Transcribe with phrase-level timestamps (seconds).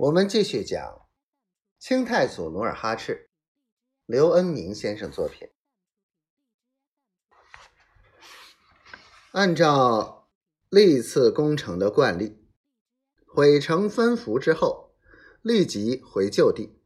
[0.00, 1.06] 我们继续讲
[1.78, 3.28] 清太祖努尔哈赤，
[4.06, 5.50] 刘恩明先生作品。
[9.32, 10.30] 按照
[10.70, 12.48] 历次攻城的惯例，
[13.26, 14.94] 毁城分符之后，
[15.42, 16.80] 立即回旧地。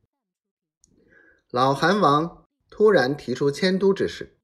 [1.51, 4.41] 老韩王突然提出迁都之事，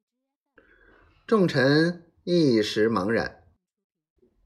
[1.27, 3.49] 众臣一时茫然，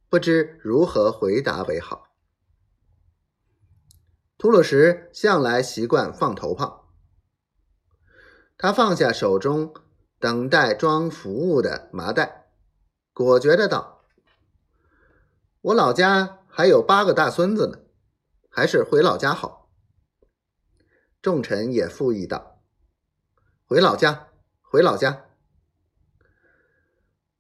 [0.08, 2.13] 不知如何回答为好。
[4.44, 6.92] 吐鲁什向来习惯放头炮，
[8.58, 9.72] 他放下手中
[10.18, 12.50] 等待装服务的麻袋，
[13.14, 14.04] 果决的道
[15.62, 17.78] ：“我老家还有八个大孙子呢，
[18.50, 19.70] 还是回老家好。”
[21.22, 22.60] 众臣也附议道
[23.64, 24.28] ：“回老家，
[24.60, 25.24] 回老家。”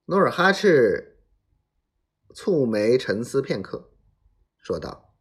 [0.08, 1.18] 努尔哈赤
[2.34, 3.90] 蹙眉沉思片刻，
[4.56, 5.13] 说道。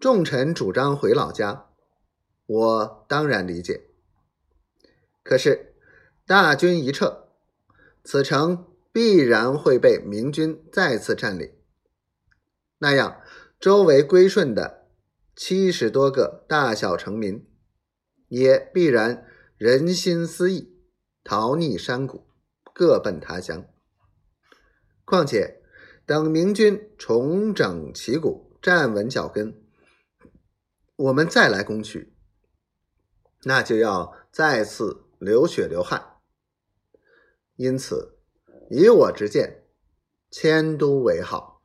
[0.00, 1.66] 众臣主张回老家，
[2.46, 3.90] 我当然理解。
[5.22, 5.74] 可是
[6.26, 7.28] 大军一撤，
[8.02, 11.52] 此城必然会被明军再次占领，
[12.78, 13.20] 那样
[13.60, 14.86] 周围归顺的
[15.36, 17.46] 七十多个大小城民，
[18.28, 19.26] 也必然
[19.58, 20.80] 人心思意，
[21.22, 22.26] 逃匿山谷，
[22.72, 23.66] 各奔他乡。
[25.04, 25.60] 况且
[26.06, 29.60] 等明军重整旗鼓，站稳脚跟。
[31.00, 32.12] 我们再来攻取，
[33.44, 36.18] 那就要再次流血流汗。
[37.56, 38.18] 因此，
[38.68, 39.64] 以我之见，
[40.30, 41.62] 迁都为好。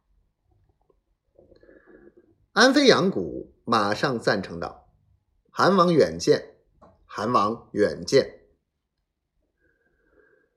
[2.53, 4.89] 安飞阳谷马上赞成道
[5.51, 6.55] ：“韩王远见，
[7.03, 8.47] 韩王远见。”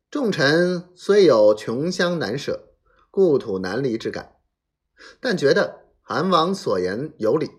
[0.08, 2.76] 众臣虽有穷乡难舍、
[3.10, 4.36] 故土难离之感，
[5.18, 7.50] 但觉得韩王所言有理。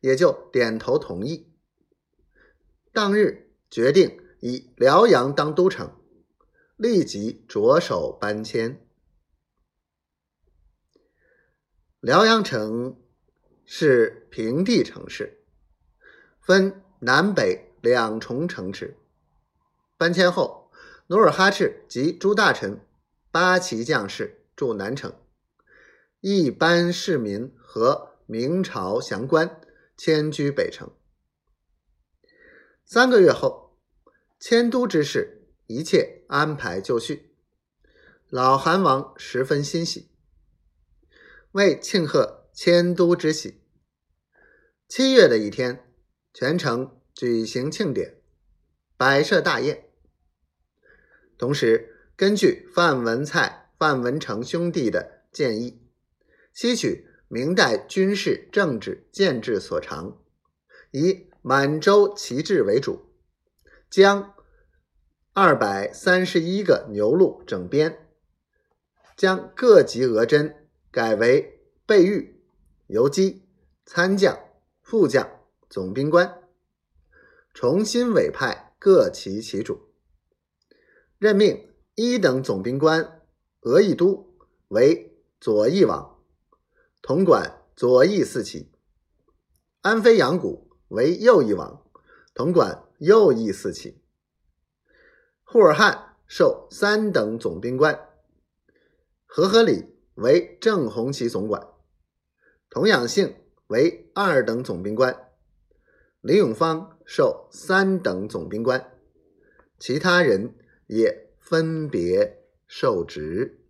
[0.00, 1.52] 也就点头同意。
[2.92, 5.92] 当日决定以辽阳当都城，
[6.76, 8.84] 立即着手搬迁。
[12.00, 12.96] 辽阳城
[13.64, 15.44] 是平地城市，
[16.40, 18.96] 分南北两重城池。
[19.96, 20.70] 搬迁后，
[21.08, 22.80] 努尔哈赤及诸大臣、
[23.32, 25.12] 八旗将士住南城，
[26.20, 29.60] 一般市民和明朝降官。
[29.98, 30.92] 迁居北城。
[32.84, 33.76] 三个月后，
[34.38, 37.34] 迁都之事一切安排就绪，
[38.28, 40.08] 老韩王十分欣喜。
[41.50, 43.60] 为庆贺迁都之喜，
[44.86, 45.92] 七月的一天，
[46.32, 48.22] 全城举行庆典，
[48.96, 49.90] 摆设大宴。
[51.36, 55.82] 同时，根据范文蔡、范文成兄弟的建议，
[56.54, 57.08] 吸取。
[57.28, 60.18] 明代军事、政治、建制所长，
[60.90, 63.06] 以满洲旗帜为主，
[63.90, 64.34] 将
[65.34, 68.08] 二百三十一个牛录整编，
[69.14, 72.42] 将各级额真改为备御、
[72.86, 73.46] 游击、
[73.84, 74.38] 参将、
[74.82, 75.28] 副将、
[75.68, 76.42] 总兵官，
[77.52, 79.92] 重新委派各旗旗主，
[81.18, 83.20] 任命一等总兵官
[83.60, 84.34] 额亦都
[84.68, 86.17] 为左翼王。
[87.00, 88.70] 统管左翼四旗，
[89.80, 91.84] 安飞扬谷为右翼王，
[92.34, 94.02] 统管右翼四旗。
[95.44, 97.98] 呼尔汉授三等总兵官，
[99.24, 101.66] 和合里为正红旗总管，
[102.68, 103.36] 童养性
[103.68, 105.30] 为二等总兵官，
[106.20, 108.92] 李永芳授三等总兵官，
[109.78, 110.54] 其他人
[110.88, 113.64] 也分别受职。